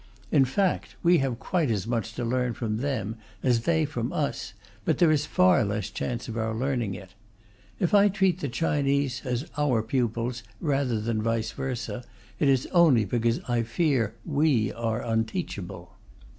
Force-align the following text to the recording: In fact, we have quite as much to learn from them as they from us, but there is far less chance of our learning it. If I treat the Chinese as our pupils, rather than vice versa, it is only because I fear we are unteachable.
In 0.31 0.45
fact, 0.45 0.95
we 1.03 1.19
have 1.19 1.37
quite 1.37 1.69
as 1.69 1.85
much 1.85 2.15
to 2.15 2.25
learn 2.25 2.55
from 2.55 2.77
them 2.77 3.17
as 3.43 3.65
they 3.65 3.85
from 3.85 4.11
us, 4.11 4.53
but 4.83 4.97
there 4.97 5.11
is 5.11 5.27
far 5.27 5.63
less 5.63 5.91
chance 5.91 6.27
of 6.27 6.37
our 6.39 6.55
learning 6.55 6.95
it. 6.95 7.13
If 7.79 7.93
I 7.93 8.09
treat 8.09 8.39
the 8.39 8.49
Chinese 8.49 9.21
as 9.25 9.45
our 9.57 9.83
pupils, 9.83 10.41
rather 10.59 10.99
than 10.99 11.21
vice 11.21 11.51
versa, 11.51 12.03
it 12.39 12.49
is 12.49 12.65
only 12.71 13.05
because 13.05 13.41
I 13.47 13.61
fear 13.61 14.15
we 14.25 14.73
are 14.73 15.03
unteachable. 15.05 15.93